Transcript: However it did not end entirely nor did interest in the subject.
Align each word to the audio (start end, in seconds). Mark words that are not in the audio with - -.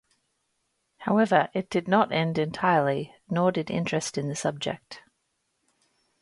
However 1.01 1.49
it 1.53 1.69
did 1.69 1.87
not 1.87 2.11
end 2.11 2.39
entirely 2.39 3.13
nor 3.29 3.51
did 3.51 3.69
interest 3.69 4.17
in 4.17 4.29
the 4.29 4.35
subject. 4.35 5.03